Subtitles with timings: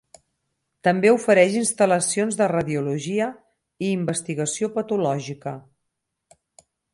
[0.85, 3.27] També ofereix instal·lacions de radiologia
[3.85, 5.55] i investigació patològica.